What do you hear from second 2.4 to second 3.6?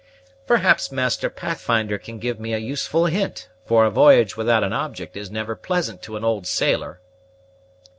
a useful hint;